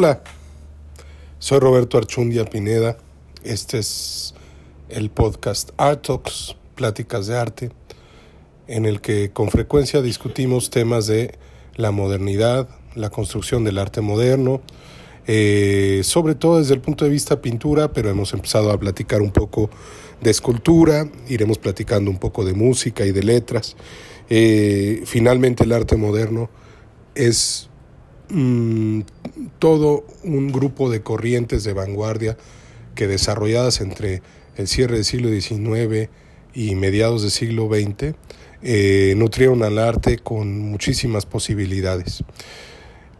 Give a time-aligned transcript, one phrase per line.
[0.00, 0.22] Hola,
[1.40, 2.98] soy Roberto Archundia Pineda.
[3.42, 4.32] Este es
[4.88, 7.72] el podcast Art Talks, Pláticas de Arte,
[8.68, 11.36] en el que con frecuencia discutimos temas de
[11.74, 14.60] la modernidad, la construcción del arte moderno,
[15.26, 19.32] eh, sobre todo desde el punto de vista pintura, pero hemos empezado a platicar un
[19.32, 19.68] poco
[20.20, 23.74] de escultura, iremos platicando un poco de música y de letras.
[24.30, 26.50] Eh, finalmente el arte moderno
[27.16, 27.68] es
[28.30, 29.00] Mm,
[29.58, 32.36] todo un grupo de corrientes de vanguardia
[32.94, 34.22] que desarrolladas entre
[34.56, 36.10] el cierre del siglo XIX
[36.54, 38.14] y mediados del siglo XX
[38.62, 42.24] eh, nutrieron al arte con muchísimas posibilidades.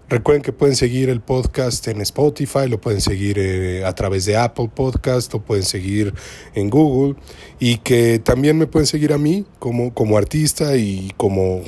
[0.08, 4.38] Recuerden que pueden seguir el podcast en Spotify, lo pueden seguir eh, a través de
[4.38, 6.14] Apple Podcast, lo pueden seguir
[6.54, 7.16] en Google
[7.60, 11.62] y que también me pueden seguir a mí como, como artista y como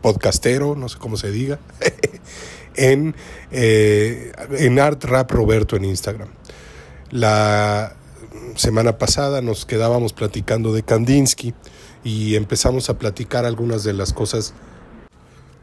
[0.00, 1.60] podcastero, no sé cómo se diga,
[2.78, 3.14] en,
[3.50, 6.28] eh, en Art Rap Roberto en Instagram.
[7.10, 7.96] La
[8.54, 11.54] semana pasada nos quedábamos platicando de Kandinsky
[12.04, 14.54] y empezamos a platicar algunas de las cosas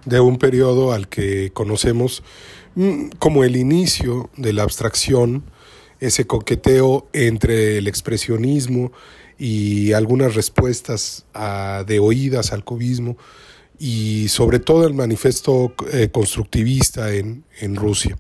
[0.06, 2.24] de un periodo al que conocemos
[2.76, 5.44] mm, como el inicio de la abstracción,
[6.00, 8.92] ese coqueteo entre el expresionismo
[9.38, 11.26] y algunas respuestas
[11.86, 13.18] de oídas al cubismo
[13.80, 18.18] y sobre todo el manifiesto eh, constructivista en, en Rusia.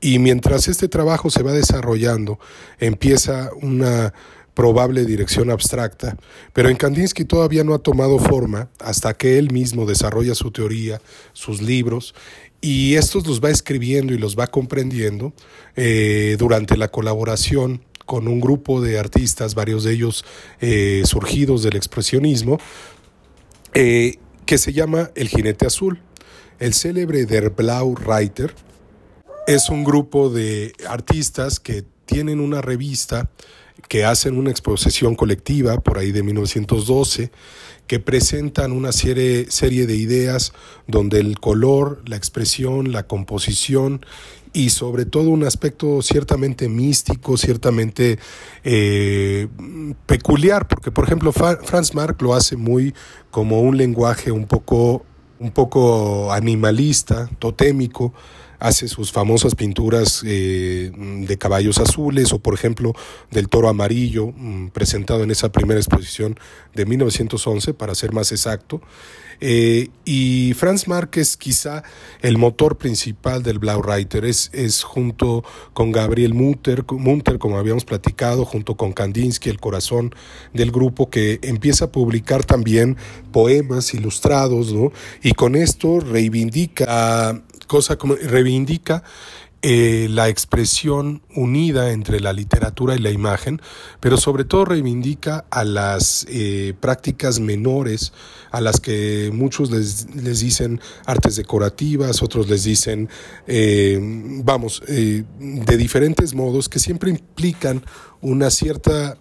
[0.00, 2.38] Y mientras este trabajo se va desarrollando,
[2.78, 4.12] empieza una
[4.56, 6.16] probable dirección abstracta,
[6.54, 11.02] pero en Kandinsky todavía no ha tomado forma hasta que él mismo desarrolla su teoría,
[11.34, 12.14] sus libros,
[12.62, 15.34] y estos los va escribiendo y los va comprendiendo
[15.76, 20.24] eh, durante la colaboración con un grupo de artistas, varios de ellos
[20.60, 22.58] eh, surgidos del expresionismo,
[23.74, 24.14] eh,
[24.46, 26.00] que se llama El Jinete Azul.
[26.60, 28.54] El célebre Der Blau Reiter
[29.46, 33.28] es un grupo de artistas que tienen una revista
[33.88, 37.30] que hacen una exposición colectiva por ahí de 1912,
[37.86, 40.52] que presentan una serie, serie de ideas
[40.86, 44.04] donde el color, la expresión, la composición
[44.52, 48.18] y sobre todo un aspecto ciertamente místico, ciertamente
[48.64, 49.48] eh,
[50.06, 52.94] peculiar, porque por ejemplo Franz Marc lo hace muy
[53.30, 55.04] como un lenguaje un poco,
[55.38, 58.14] un poco animalista, totémico,
[58.58, 62.94] hace sus famosas pinturas eh, de caballos azules o por ejemplo
[63.30, 66.38] del toro amarillo mm, presentado en esa primera exposición
[66.74, 68.80] de 1911 para ser más exacto
[69.40, 71.82] eh, y Franz es quizá
[72.22, 77.84] el motor principal del Blau Reiter, es, es junto con Gabriel Munter, Munter, como habíamos
[77.84, 80.14] platicado, junto con Kandinsky, el corazón
[80.52, 82.96] del grupo, que empieza a publicar también
[83.32, 84.92] poemas ilustrados, ¿no?
[85.22, 89.02] Y con esto reivindica cosa como reivindica
[89.68, 93.60] eh, la expresión unida entre la literatura y la imagen,
[93.98, 98.12] pero sobre todo reivindica a las eh, prácticas menores,
[98.52, 103.08] a las que muchos les, les, dicen artes decorativas, otros les dicen,
[103.48, 103.98] eh,
[104.44, 107.82] vamos, de diferentes modos, que siempre implican
[108.20, 109.18] una cierta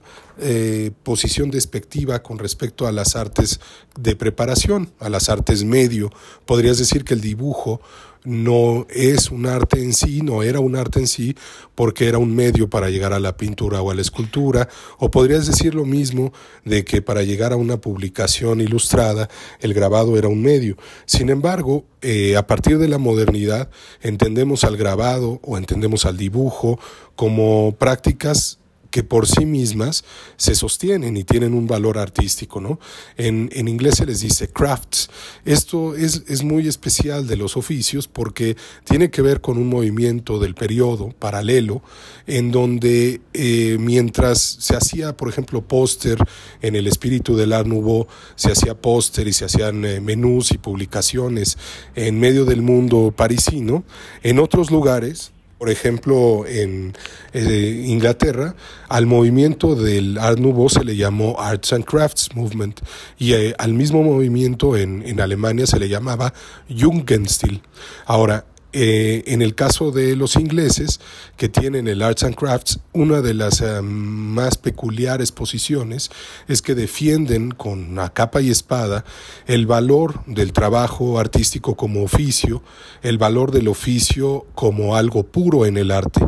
[1.03, 3.61] posición despectiva con respecto a las artes
[3.97, 6.11] de preparación, a las artes medio.
[6.45, 7.79] Podrías decir que el dibujo
[8.25, 11.35] no es un arte en sí, no era un arte en sí,
[11.75, 15.47] porque era un medio para llegar a la pintura o a la escultura, o podrías
[15.47, 20.41] decir lo mismo de que para llegar a una publicación ilustrada el grabado era un
[20.41, 20.75] medio.
[21.05, 23.69] Sin embargo, eh, a partir de la modernidad
[24.01, 26.79] entendemos al grabado o entendemos al dibujo
[27.15, 28.59] como prácticas
[28.95, 30.05] que por sí mismas
[30.37, 32.79] se sostienen y tienen un valor artístico, ¿no?
[33.17, 35.09] En, en inglés se les dice crafts.
[35.43, 40.39] Esto es, es, muy especial de los oficios porque tiene que ver con un movimiento
[40.39, 41.81] del periodo paralelo
[42.25, 46.17] en donde eh, mientras se hacía, por ejemplo, póster
[46.61, 48.07] en el espíritu del Art Nouveau,
[48.37, 51.57] se hacía póster y se hacían eh, menús y publicaciones
[51.95, 53.83] en medio del mundo parisino,
[54.23, 56.93] en otros lugares por ejemplo, en
[57.33, 58.55] eh, Inglaterra,
[58.89, 62.81] al movimiento del Art Nouveau se le llamó Arts and Crafts Movement
[63.17, 66.33] y eh, al mismo movimiento en, en Alemania se le llamaba
[66.69, 67.61] Jugendstil.
[68.05, 68.45] Ahora,
[68.77, 70.99] eh, en el caso de los ingleses,
[71.37, 76.11] que tienen el Arts and Crafts, una de las eh, más peculiares posiciones
[76.49, 79.05] es que defienden con a capa y espada
[79.47, 82.63] el valor del trabajo artístico como oficio,
[83.01, 86.19] el valor del oficio como algo puro en el arte.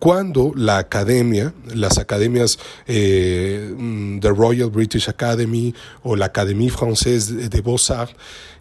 [0.00, 2.58] Cuando la academia, las academias
[2.88, 8.16] eh, mm, The Royal British Academy o la Académie Française de Beaux-Arts,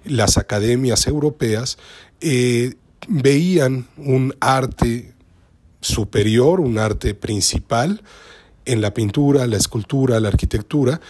[0.06, 1.80] las academias europeas,
[3.08, 5.14] veían un arte
[5.82, 8.02] superior, un arte principal
[8.66, 11.02] en la pintura, la escultura, la arquitectura,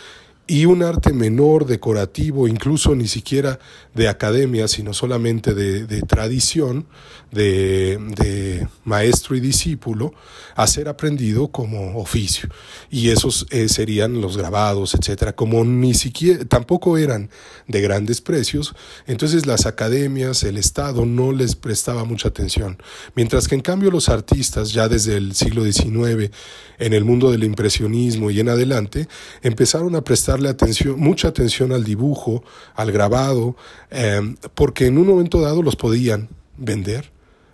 [0.46, 3.60] y un arte menor, decorativo, incluso ni siquiera
[3.94, 6.86] de academia, sino solamente de, tradición,
[7.34, 10.14] de, maestro y discípulo,
[10.56, 12.50] a ser aprendido como oficio.
[12.90, 15.34] Y esos eh, serían los grabados, etcétera.
[15.34, 17.30] Como ni siquiera, tampoco eran
[17.68, 18.76] de grandes precios,
[19.08, 22.78] entonces las academias, el Estado no les prestaba mucha atención.
[23.16, 26.32] Mientras que en cambio los artistas, ya desde el siglo XIX,
[26.80, 29.08] en el mundo del impresionismo y en adelante,
[29.42, 32.44] empezaron a prestarle atención, mucha atención al dibujo,
[32.76, 33.56] al grabado,
[33.92, 37.12] eh, porque en un momento dado los podían vender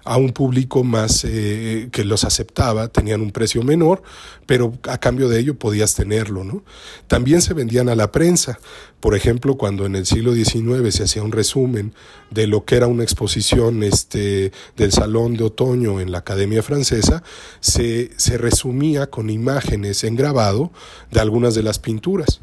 [0.10, 4.02] a un público más eh, que los aceptaba, tenían un precio menor,
[4.48, 6.44] pero a cambio de ello podías tenerlo.
[6.44, 6.64] ¿no?
[7.06, 8.60] También se vendían a la prensa.
[9.02, 11.94] Por ejemplo, cuando en el siglo XIX se hacía un resumen
[12.32, 17.22] de lo que era una exposición este, del Salón de Otoño en la Academia Francesa,
[17.60, 20.72] se, se resumía con imágenes en grabado
[21.12, 22.40] de algunas de las pinturas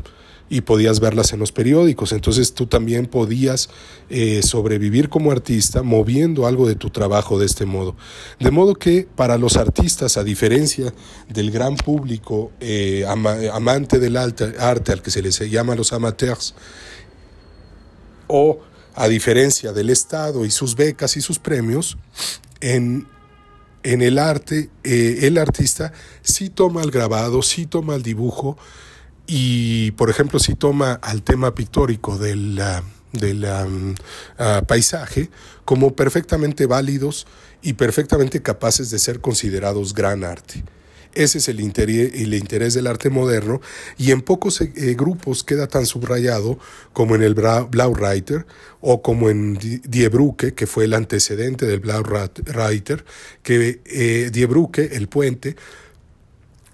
[0.48, 2.12] y podías verlas en los periódicos.
[2.12, 3.68] Entonces tú también podías
[4.10, 7.96] eh, sobrevivir como artista moviendo algo de tu trabajo de este modo.
[8.38, 10.94] De modo que para los artistas, a diferencia
[11.28, 13.04] del gran público eh,
[13.52, 16.54] amante del arte, al que se les llama los amateurs,
[18.28, 18.60] o
[18.94, 21.98] a diferencia del Estado y sus becas y sus premios,
[22.60, 23.06] en,
[23.82, 25.92] en el arte, eh, el artista
[26.22, 28.56] sí toma el grabado, sí toma el dibujo,
[29.26, 32.60] y, por ejemplo, si toma al tema pictórico del,
[33.12, 33.94] del mm,
[34.38, 35.30] ah, paisaje
[35.64, 37.26] como perfectamente válidos
[37.62, 40.62] y perfectamente capaces de ser considerados gran arte.
[41.16, 43.62] Ese es el interés, el interés del arte moderno
[43.96, 46.58] y en pocos eh, grupos queda tan subrayado
[46.92, 48.46] como en el Blaureiter
[48.82, 53.04] o como en Die Brücke, que fue el antecedente del Blaureiter,
[53.42, 55.56] que eh, Die Brücke, el puente,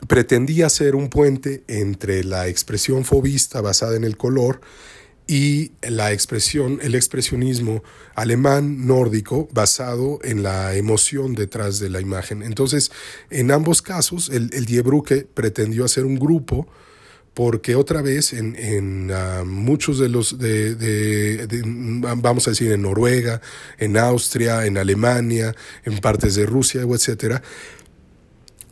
[0.09, 4.61] pretendía ser un puente entre la expresión fobista basada en el color
[5.27, 7.83] y la expresión, el expresionismo
[8.15, 12.43] alemán nórdico basado en la emoción detrás de la imagen.
[12.43, 12.91] Entonces,
[13.31, 14.83] en ambos casos, el, el Die
[15.35, 16.67] pretendió hacer un grupo
[17.35, 23.41] porque otra vez en, ah, muchos de los, de, vamos a decir, en Noruega,
[23.79, 25.55] en Austria, en Alemania,
[25.85, 27.43] en partes de Rusia, etcétera,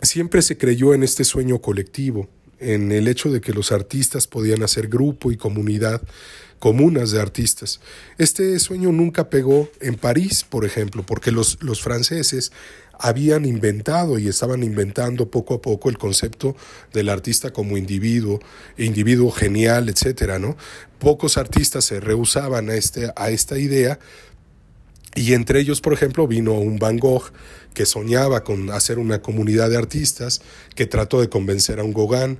[0.02, 4.62] siempre se creyó en este sueño colectivo, en el hecho de que los artistas podían
[4.62, 6.02] hacer grupo y comunidad,
[6.58, 7.80] comunas de artistas.
[8.18, 12.52] Este sueño nunca pegó en París, por ejemplo, porque los, los franceses
[13.02, 16.54] habían inventado y estaban inventando poco a poco el concepto
[16.92, 18.40] del artista como individuo,
[18.76, 20.56] individuo genial, etcétera, ¿no?
[20.98, 23.98] Pocos artistas se rehusaban a, este, a esta idea
[25.14, 27.32] y entre ellos, por ejemplo, vino un Van Gogh
[27.74, 30.40] que soñaba con hacer una comunidad de artistas,
[30.74, 32.38] que trató de convencer a un Gauguin,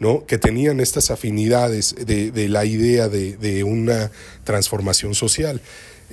[0.00, 0.26] ¿no?
[0.26, 4.10] que tenían estas afinidades de, la idea de, una
[4.44, 5.60] transformación social.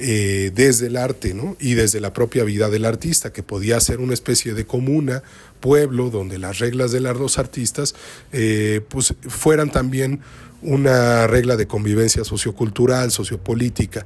[0.01, 1.57] Eh, desde el arte ¿no?
[1.59, 5.23] y desde la propia vida del artista, que podía ser una especie de comuna,
[5.59, 7.95] pueblo, donde las reglas de los artistas
[8.31, 10.21] eh, pues fueran también
[10.61, 14.05] una regla de convivencia sociocultural, sociopolítica,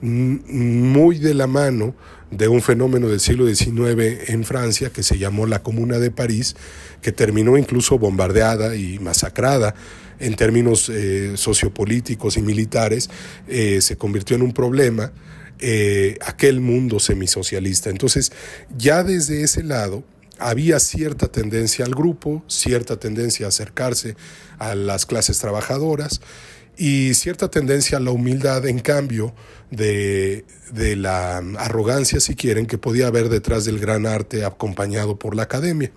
[0.00, 1.94] muy de la mano
[2.30, 6.56] de un fenómeno del siglo XIX en Francia que se llamó la Comuna de París,
[7.02, 9.74] que terminó incluso bombardeada y masacrada
[10.18, 13.10] en términos eh, sociopolíticos y militares,
[13.48, 15.12] eh, se convirtió en un problema
[15.58, 17.90] eh, aquel mundo semisocialista.
[17.90, 18.32] Entonces,
[18.76, 20.04] ya desde ese lado,
[20.38, 24.16] había cierta tendencia al grupo, cierta tendencia a acercarse
[24.58, 26.20] a las clases trabajadoras
[26.76, 29.34] y cierta tendencia a la humildad en cambio
[29.70, 35.34] de, de, la arrogancia, si quieren, que podía haber detrás del gran arte acompañado por
[35.34, 35.90] la academia.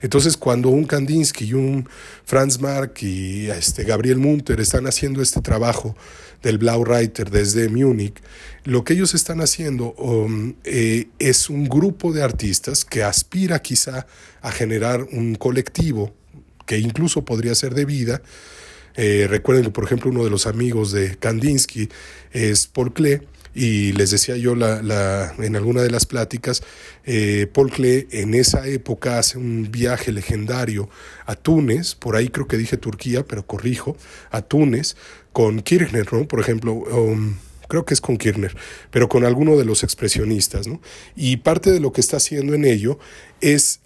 [0.00, 1.88] Entonces, cuando un Kandinsky y un
[2.24, 5.96] Franz Marc y este Gabriel Munter están haciendo este trabajo
[6.42, 8.20] del Blaureiter desde Múnich,
[8.64, 14.06] lo que ellos están haciendo um, eh, es un grupo de artistas que aspira quizá
[14.40, 16.14] a generar un colectivo
[16.66, 18.22] que incluso podría ser de vida.
[18.96, 21.88] Eh, recuerden que, por ejemplo, uno de los amigos de Kandinsky
[22.32, 23.20] es Paul Klee,
[23.54, 26.62] y les decía yo la, en alguna de las pláticas,
[27.04, 30.88] eh, Paul Klee en esa época hace un viaje legendario
[31.26, 33.96] a Túnez, por ahí creo que dije Turquía, pero corrijo,
[34.30, 34.96] a Túnez,
[35.32, 36.26] con Kirchner, ¿no?
[36.26, 37.36] Por ejemplo, um,
[37.68, 38.56] creo que es con Kirchner,
[38.90, 40.80] pero con alguno de los expresionistas, ¿no?
[41.14, 42.98] Y parte de lo que está haciendo en ello
[43.40, 43.80] es,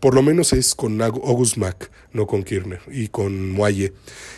[0.00, 3.92] por lo menos es con August Mack, no con Kirchner, y con Moye.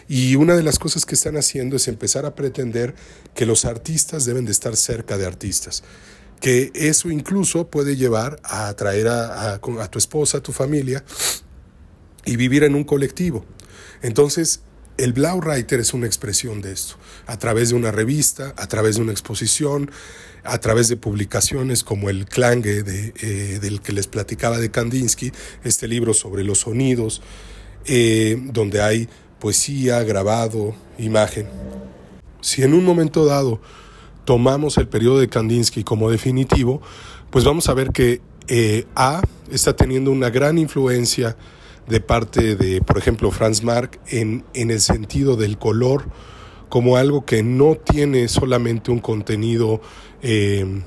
[0.09, 2.95] Y una de las cosas que están haciendo es empezar a pretender
[3.35, 5.83] que los artistas deben de estar cerca de artistas
[6.41, 11.05] que eso incluso puede llevar a atraer a, a tu esposa, a tu familia
[12.25, 13.45] y vivir en un colectivo.
[14.03, 14.63] Entonces,
[15.05, 19.03] el Blaureiter es una expresión de esto, a través de una revista, a través de
[19.03, 19.91] una exposición,
[20.45, 25.33] a través de publicaciones como el Klange de, eh, del que les platicaba de Kandinsky,
[25.65, 27.23] este libro sobre los sonidos,
[27.87, 31.49] eh, donde hay poesía, grabado, imagen.
[32.43, 33.61] Si en un momento dado
[34.27, 36.83] tomamos el periodo de Kandinsky como definitivo,
[37.31, 41.37] pues vamos a ver que eh, A está teniendo una gran influencia
[41.89, 46.09] de parte de, por ejemplo, Franz Marc en, en el sentido del color
[46.71, 49.83] como algo que no tiene solamente un contenido,
[50.23, 50.83] eh,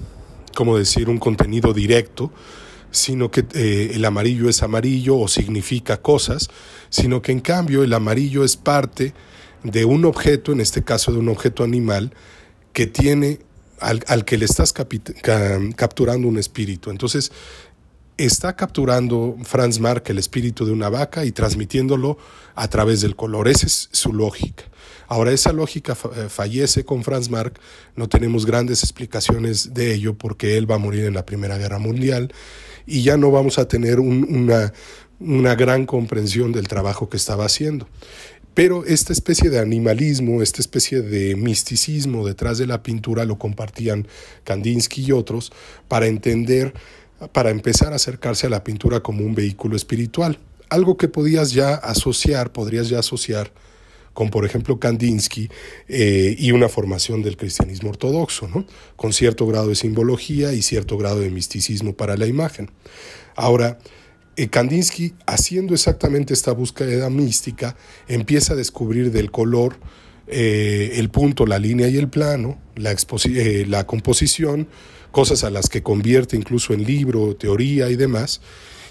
[0.56, 2.32] como decir, un contenido directo,
[2.90, 6.50] sino que eh, el amarillo es amarillo o significa cosas,
[6.90, 9.14] sino que en cambio el amarillo es parte
[9.64, 12.14] de un objeto, en este caso de un objeto animal,
[12.72, 13.40] que tiene
[13.80, 16.92] al, al que le estás capturando un espíritu.
[16.92, 17.32] Entonces,
[18.18, 22.18] está capturando Franz Marc el espíritu de una vaca y transmitiéndolo
[22.56, 23.48] a través del color.
[23.48, 24.66] Esa es su lógica.
[25.08, 27.60] Ahora, esa lógica eh, fallece con Franz Marc,
[27.96, 31.78] no tenemos grandes explicaciones de ello porque él va a morir en la Primera Guerra
[31.78, 32.34] Mundial
[32.86, 34.74] y ya no vamos a tener una,
[35.20, 37.88] una gran comprensión del trabajo que estaba haciendo.
[38.54, 44.08] Pero esta especie de animalismo, esta especie de misticismo detrás de la pintura lo compartían
[44.44, 45.52] Kandinsky y otros
[45.88, 46.74] para entender
[47.32, 50.40] para empezar a acercarse a la pintura como un vehículo espiritual,
[50.70, 53.52] algo que podías ya asociar, podrías ya asociar
[54.14, 55.50] con, por ejemplo, Kandinsky
[55.88, 58.48] eh, y una formación del cristianismo ortodoxo,
[58.96, 62.70] con cierto grado de simbología y cierto grado de misticismo para la imagen.
[63.36, 63.80] Ahora,
[64.36, 67.76] eh, Kandinsky, haciendo exactamente esta búsqueda mística,
[68.08, 69.78] empieza a descubrir del color
[70.28, 72.96] eh, el punto, la línea y el plano, la,
[73.68, 74.68] la composición,
[75.14, 78.42] cosas a las que convierte incluso en libro, teoría y demás.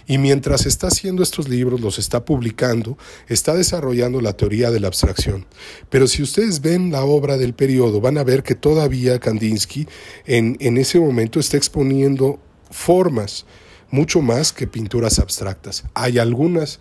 [0.07, 2.97] Y mientras está haciendo estos libros, los está publicando,
[3.29, 5.47] está desarrollando la teoría de la abstracción.
[5.91, 9.87] Pero si ustedes ven la obra del periodo, van a ver que todavía Kandinsky
[10.25, 13.45] en, en ese momento está exponiendo formas,
[13.91, 15.85] mucho más que pinturas abstractas.
[15.93, 16.81] Hay algunas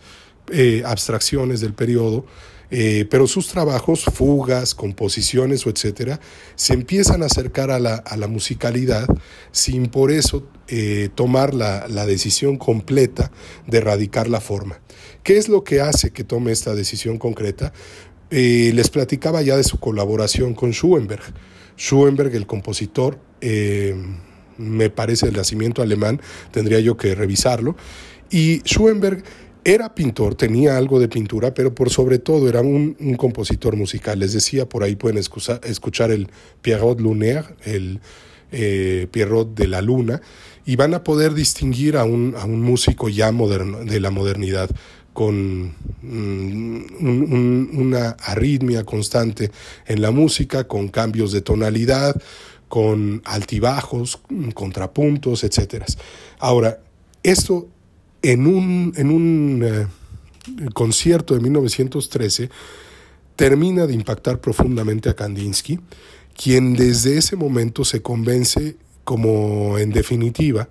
[0.51, 2.25] eh, abstracciones del periodo
[2.73, 6.21] eh, pero sus trabajos, fugas, composiciones o etcétera,
[6.55, 9.07] se empiezan a acercar a la, a la musicalidad
[9.51, 13.29] sin por eso eh, tomar la, la, decisión completa
[13.67, 14.79] de erradicar la forma.
[15.21, 17.73] ¿Qué es lo que hace que tome esta decisión concreta?
[18.29, 21.23] Eh, les platicaba ya de su colaboración con Schoenberg.
[21.77, 23.19] Schoenberg, el compositor,
[24.57, 27.75] me parece el nacimiento alemán, tendría yo que revisarlo.
[28.29, 29.23] Y Schoenberg
[29.63, 34.19] era pintor, tenía algo de pintura, pero por sobre todo era un, compositor musical.
[34.19, 36.29] Les decía, por ahí pueden escuchar el
[36.61, 37.99] Pierrot Lunaire, el
[38.51, 40.21] eh, Pierrot de la Luna,
[40.65, 44.69] y van a poder distinguir a un, a un músico ya moderno, de la modernidad
[45.13, 49.51] con mm, una arritmia constante
[49.85, 52.15] en la música, con cambios de tonalidad,
[52.67, 54.21] con altibajos,
[54.53, 55.83] contrapuntos, etc.
[56.39, 56.79] Ahora,
[57.23, 57.67] esto
[58.21, 59.87] en un, en un eh,
[60.73, 62.49] concierto de 1913
[63.35, 65.79] termina de impactar profundamente a Kandinsky,
[66.35, 70.69] quien desde ese momento se convence como en definitiva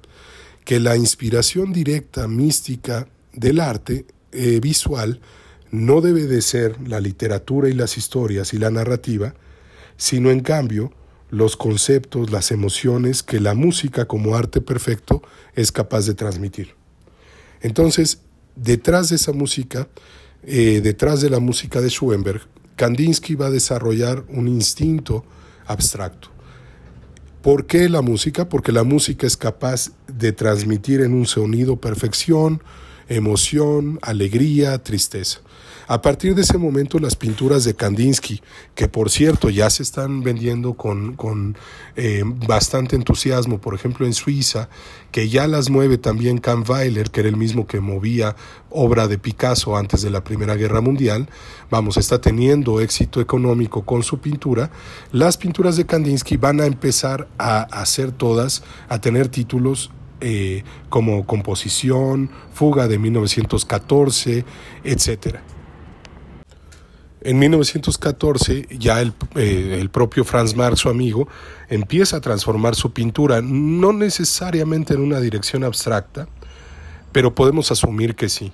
[0.64, 5.20] que la inspiración directa mística del arte eh, visual
[5.70, 9.34] no debe de ser la literatura y las historias y la narrativa,
[9.96, 10.92] sino en cambio
[11.30, 15.22] los conceptos, las emociones que la música como arte perfecto
[15.54, 16.79] es capaz de transmitir.
[17.60, 18.20] Entonces,
[18.56, 19.88] detrás de esa música,
[20.42, 22.42] eh, detrás de la música de Schoenberg,
[22.76, 25.24] Kandinsky va a desarrollar un instinto
[25.66, 26.28] abstracto.
[27.42, 28.48] ¿Por qué la música?
[28.48, 32.62] Porque la música es capaz de transmitir en un sonido perfección,
[33.10, 35.40] emoción, alegría, tristeza.
[35.88, 38.40] A partir de ese momento las pinturas de Kandinsky,
[38.76, 41.58] que por cierto ya se están vendiendo con, con
[41.96, 44.68] eh, bastante entusiasmo, por ejemplo en Suiza,
[45.10, 48.36] que ya las mueve también Kahnweiler, que era el mismo que movía
[48.70, 51.28] obra de Picasso antes de la Primera Guerra Mundial,
[51.72, 54.70] vamos, está teniendo éxito económico con su pintura,
[55.10, 59.90] las pinturas de Kandinsky van a empezar a hacer todas, a tener títulos
[60.20, 64.44] eh, como Composición, Fuga de 1914,
[64.84, 65.42] etcétera.
[67.22, 71.28] En 1914 ya el, eh, el, propio Franz Marc, su amigo,
[71.68, 76.28] empieza a transformar su pintura, no necesariamente en una dirección abstracta,
[77.12, 78.52] pero podemos asumir que sí.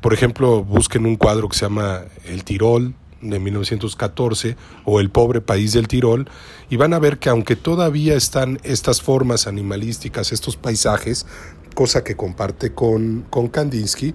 [0.00, 5.40] Por ejemplo, busquen un cuadro que se llama El Tirol de 1914 o El pobre
[5.40, 6.28] país del Tirol
[6.70, 11.26] y van a ver que aunque todavía están estas formas animalísticas, estos paisajes,
[11.74, 14.14] cosa que comparte con, con Kandinsky,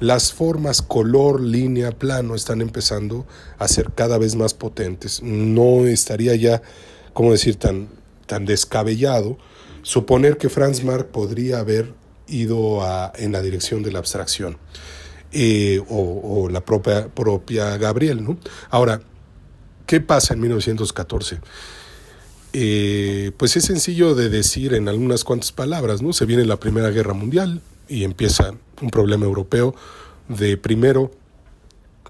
[0.00, 3.26] las formas color, línea, plano están empezando
[3.58, 5.22] a ser cada vez más potentes.
[5.22, 6.62] No estaría ya,
[7.12, 7.88] ¿cómo decir?, tan,
[8.26, 9.38] tan descabellado
[9.82, 11.94] suponer que Franz Marc podría haber
[12.26, 14.56] ido a, en la dirección de la abstracción.
[15.36, 18.22] Eh, o, la propia, propia Gabriel.
[18.22, 18.38] ¿no?
[18.70, 19.00] Ahora,
[19.84, 21.40] ¿qué pasa en 1914?
[22.52, 26.12] Eh, pues es sencillo de decir en algunas cuantas palabras, ¿no?
[26.12, 29.74] Se viene la Primera Guerra Mundial y empieza un problema europeo
[30.28, 31.10] de primero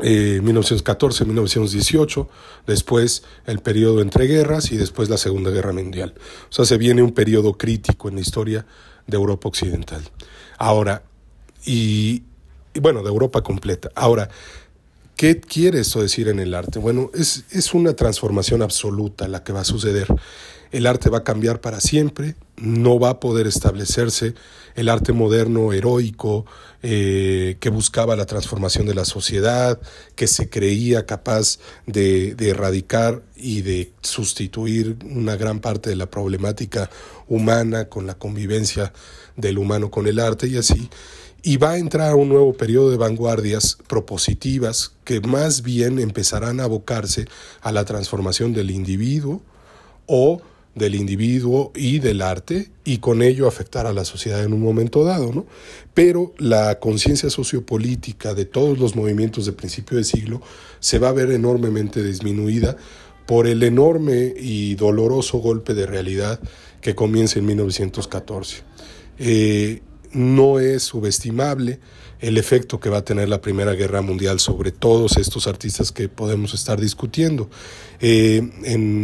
[0.01, 2.29] 1914-1918, eh,
[2.67, 6.13] después el periodo entre guerras y después la Segunda Guerra Mundial.
[6.51, 8.67] O sea, se viene un periodo crítico en la historia
[9.07, 10.03] de Europa Occidental.
[10.59, 11.05] Ahora,
[11.65, 12.25] y,
[12.75, 13.91] y bueno, de Europa completa.
[13.95, 14.29] Ahora,
[15.17, 16.79] ¿qué quiere esto decir en el arte?
[16.79, 20.09] Bueno, es, es una transformación absoluta la que va a suceder.
[20.73, 24.35] El arte va a cambiar para siempre, no va a poder establecerse
[24.75, 26.47] el arte moderno heroico
[26.83, 29.81] eh, que buscaba la transformación de la sociedad,
[30.17, 36.11] que se creía capaz de, de, erradicar y de sustituir una gran parte de la
[36.11, 36.91] problemática
[37.29, 38.93] humana con la convivencia
[39.37, 40.91] del humano con el arte y así
[41.47, 46.65] y va a entrar un nuevo periodo de vanguardias propositivas que más bien empezarán a
[46.65, 47.27] abocarse
[47.61, 49.43] a la transformación del individuo
[50.07, 50.41] o
[50.75, 55.05] del individuo y del arte y con ello afectar a la sociedad en un momento
[55.05, 55.47] dado, ¿no?
[55.93, 60.41] Pero la conciencia sociopolítica de todos los movimientos de principio de siglo
[60.81, 62.79] se va a ver enormemente disminuida
[63.27, 66.41] por el enorme y doloroso golpe de realidad
[66.81, 68.63] que comienza en 1914.
[69.19, 69.83] Eh,
[70.15, 71.81] no es subestimable
[72.21, 76.09] el efecto que va a tener la Primera Guerra Mundial sobre todos estos artistas que
[76.09, 77.51] podemos estar discutiendo.
[78.01, 78.41] Eh,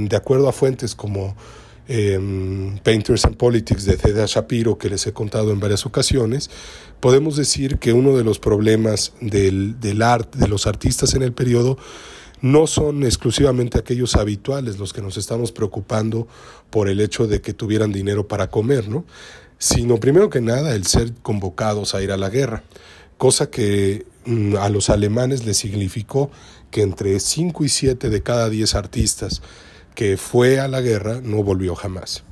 [0.09, 1.37] de acuerdo a fuentes como
[1.87, 6.51] em, Painters and Politics de Ceda Shapiro, que les he contado en varias ocasiones,
[7.01, 11.33] podemos decir que uno de los problemas del, del arte, de los artistas en el
[11.33, 11.77] periodo,
[12.43, 16.27] no son exclusivamente aquellos habituales los que nos estamos preocupando
[16.71, 19.05] por el hecho de que tuvieran dinero para comer, ¿no?
[19.61, 22.65] Sino primero que nada el ser convocados a ir a la guerra,
[23.19, 26.31] cosa que mm, a los alemanes les significó
[26.71, 29.43] que entre 5 y 7 de cada 10 artistas
[29.95, 32.25] que fue a la guerra no volvió jamás.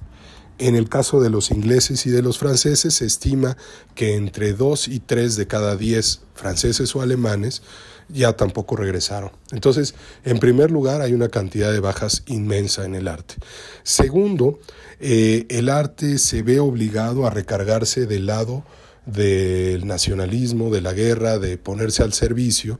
[0.58, 3.58] En el caso de los ingleses y de los franceses se estima
[3.94, 7.62] que entre 2 y 3 de cada 10 franceses o alemanes
[8.08, 9.30] ya tampoco regresaron.
[9.52, 9.94] Entonces,
[10.24, 13.34] en primer lugar, hay una cantidad de bajas inmensa en el arte.
[13.82, 14.58] Segundo,
[15.00, 18.64] eh, el arte se ve obligado a recargarse del lado
[19.06, 22.78] del nacionalismo, de la guerra, de ponerse al servicio,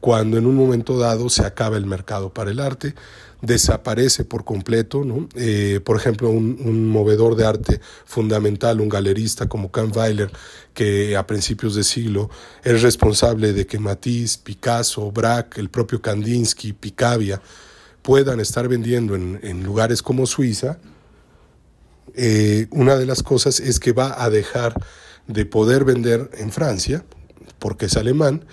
[0.00, 2.94] cuando en un momento dado se acaba el mercado para el arte,
[3.42, 5.04] desaparece por completo.
[5.34, 10.30] Eh, por ejemplo, un, movedor de arte fundamental, un galerista como Kant Weiler,
[10.72, 12.30] que a principios de siglo
[12.64, 17.42] es responsable de que Matisse, Picasso, Braque, el propio Kandinsky, Picabia
[18.00, 20.78] puedan estar vendiendo en, en lugares como Suiza,
[22.14, 24.74] eh, una de las cosas es que va a dejar
[25.26, 27.04] de poder vender en Francia,
[27.58, 28.44] porque es alemán,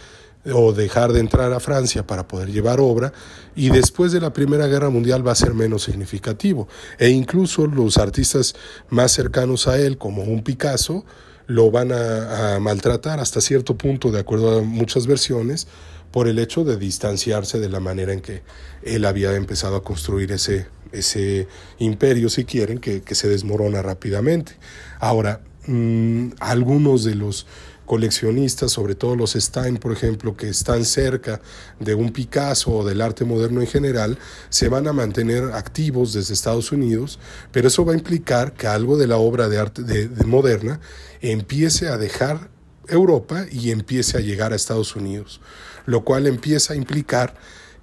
[0.45, 3.13] o dejar de entrar a Francia para poder llevar obra,
[3.56, 6.67] y después de la Primera Guerra Mundial va a ser menos significativo.
[6.97, 8.56] E incluso los artistas
[8.89, 11.06] más cercanos a él, como un Picasso,
[11.47, 15.67] lo van a maltratar hasta cierto punto, de acuerdo a muchas versiones,
[16.12, 18.41] por el hecho de distanciarse de la manera en que
[18.84, 21.47] él había empezado a construir ese, ese
[21.78, 24.54] imperio, si quieren, que, se desmorona rápidamente.
[24.99, 27.45] Ahora, mm, algunos de los
[27.89, 31.41] coleccionistas, sobre todo los Stein, por ejemplo, que están cerca
[31.80, 36.36] de un Picasso o del arte moderno en general, se van a mantener activos desde
[36.36, 37.17] Estados Unidos,
[37.52, 40.80] pero eso va a implicar que algo de la obra de arte de moderna
[41.21, 42.52] empiece a dejar
[42.88, 45.41] Europa y empiece a llegar a Estados Unidos,
[45.88, 47.34] lo cual empieza a implicar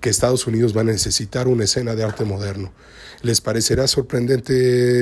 [0.00, 2.72] que Estados Unidos va a necesitar una escena de arte moderno.
[3.22, 4.52] Les parecerá sorprendente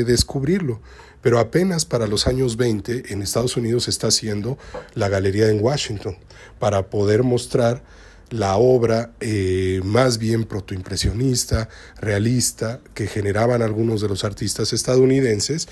[0.05, 0.81] descubrirlo,
[1.25, 4.59] pero apenas para los años 20 en Estados Unidos está haciendo
[4.93, 6.19] la galería en Washington
[6.59, 7.83] para poder mostrar
[8.29, 15.67] la obra eh, más bien protoimpresionista, realista, que generaban algunos de los artistas estadounidenses,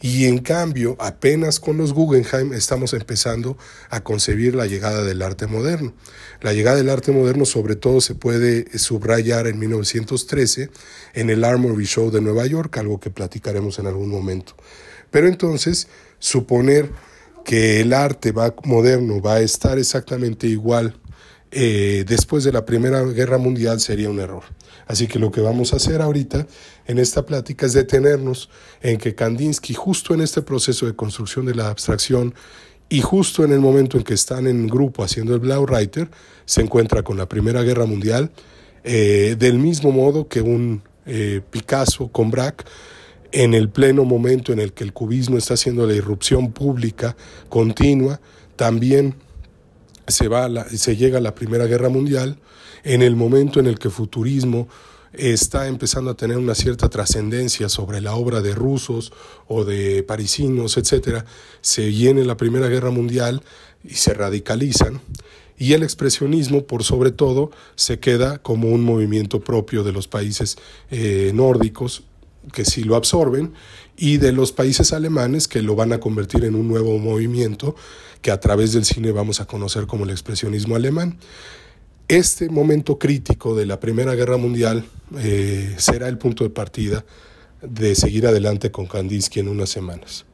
[0.00, 3.56] y en cambio, apenas con los Guggenheim estamos empezando
[3.90, 5.94] a concebir la llegada del arte moderno.
[6.42, 10.70] La llegada del arte moderno sobre todo se puede subrayar en 1913
[11.14, 14.54] en el Armory Show de Nueva York, algo que platicaremos en algún momento.
[15.12, 15.86] Pero entonces,
[16.18, 16.90] suponer
[17.44, 20.96] que el arte va, moderno va a estar exactamente igual
[21.52, 24.42] eh, después de la Primera Guerra Mundial sería un error.
[24.86, 26.46] Así que lo que vamos a hacer ahorita
[26.86, 28.48] en esta plática es detenernos
[28.80, 32.34] en que Kandinsky, justo en este proceso de construcción de la abstracción
[32.88, 36.10] y justo en el momento en que están en grupo haciendo el Blau Reiter,
[36.46, 38.30] se encuentra con la Primera Guerra Mundial,
[38.84, 42.64] eh, del mismo modo que un eh, Picasso con Braque,
[43.32, 47.16] en el pleno momento en el que el cubismo está haciendo la irrupción pública
[47.48, 48.20] continua,
[48.56, 49.16] también
[50.06, 52.38] se, va se llega a la Primera Guerra Mundial,
[52.84, 54.68] en el momento en el que futurismo
[55.12, 59.12] está empezando a tener una cierta trascendencia sobre la obra de rusos
[59.46, 61.24] o de parisinos, etc.,
[61.60, 63.42] se viene la Primera Guerra Mundial
[63.84, 65.00] y se radicalizan.
[65.58, 70.56] Y el expresionismo, por sobre todo, se queda como un movimiento propio de los países
[70.90, 72.04] eh, nórdicos,
[72.52, 73.52] que sí lo absorben,
[73.96, 77.76] y de los países alemanes, que lo van a convertir en un nuevo movimiento
[78.20, 81.18] que a través del cine vamos a conocer como el expresionismo alemán.
[82.08, 84.84] Este momento crítico de la Primera Guerra Mundial
[85.18, 87.04] eh, será el punto de partida
[87.62, 90.24] de seguir adelante con Kandinsky en unas semanas.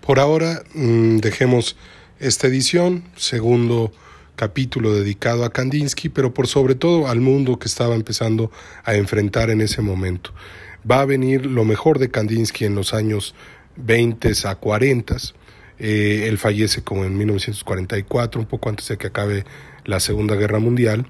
[0.00, 1.76] Por ahora mm, dejemos
[2.18, 3.92] esta edición, segundo
[4.36, 8.50] capítulo dedicado a Kandinsky, pero por sobre todo al mundo que estaba empezando
[8.84, 10.32] a enfrentar en ese momento.
[10.88, 13.34] Va a venir lo mejor de Kandinsky en los años
[13.76, 15.16] 20 a 40
[15.78, 19.44] eh, él fallece como en 1944, un poco antes de que acabe
[19.84, 21.06] la Segunda Guerra Mundial,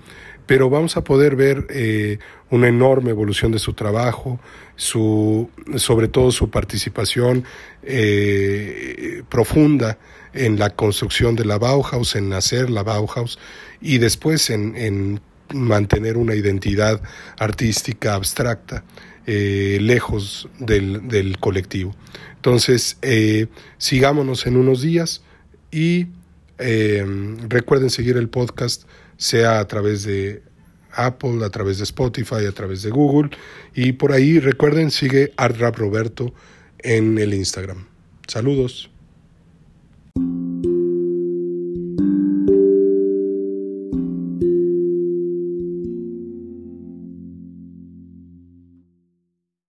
[0.52, 2.18] pero vamos a poder ver eh,
[2.50, 4.38] una enorme evolución de su trabajo,
[4.76, 7.44] su, sobre todo su participación
[7.82, 9.96] eh, profunda
[10.34, 13.38] en la construcción de la Bauhaus, en nacer la Bauhaus
[13.80, 15.22] y después en, en
[15.54, 17.00] mantener una identidad
[17.38, 18.84] artística abstracta
[19.24, 21.96] eh, lejos del, colectivo.
[22.34, 22.98] Entonces,
[23.78, 25.22] sigámonos en unos días
[25.70, 26.08] y
[27.48, 28.82] recuerden seguir el podcast,
[29.22, 30.42] sea a través de
[30.90, 33.30] Apple, a través de Spotify, a través de Google.
[33.74, 36.34] Y por ahí recuerden, sigue ArtRap Roberto
[36.80, 37.86] en el Instagram.
[38.26, 38.91] Saludos.